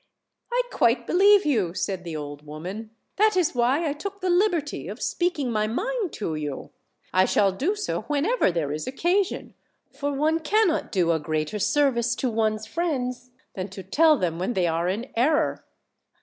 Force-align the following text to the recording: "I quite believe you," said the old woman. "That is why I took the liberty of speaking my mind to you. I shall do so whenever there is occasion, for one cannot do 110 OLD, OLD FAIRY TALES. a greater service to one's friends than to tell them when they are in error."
"I 0.51 0.63
quite 0.73 1.05
believe 1.05 1.45
you," 1.45 1.75
said 1.75 2.03
the 2.03 2.15
old 2.15 2.43
woman. 2.43 2.89
"That 3.17 3.37
is 3.37 3.53
why 3.53 3.87
I 3.87 3.93
took 3.93 4.19
the 4.19 4.31
liberty 4.31 4.87
of 4.87 4.99
speaking 4.99 5.51
my 5.51 5.67
mind 5.67 6.11
to 6.13 6.33
you. 6.33 6.71
I 7.13 7.25
shall 7.25 7.51
do 7.51 7.75
so 7.75 8.01
whenever 8.07 8.51
there 8.51 8.71
is 8.71 8.87
occasion, 8.87 9.53
for 9.93 10.11
one 10.11 10.39
cannot 10.39 10.91
do 10.91 11.05
110 11.09 11.09
OLD, 11.09 11.11
OLD 11.11 11.11
FAIRY 11.11 11.15
TALES. 11.15 11.21
a 11.21 11.25
greater 11.27 11.59
service 11.59 12.15
to 12.15 12.29
one's 12.31 12.65
friends 12.65 13.29
than 13.53 13.67
to 13.67 13.83
tell 13.83 14.17
them 14.17 14.39
when 14.39 14.53
they 14.53 14.65
are 14.65 14.89
in 14.89 15.05
error." 15.15 15.63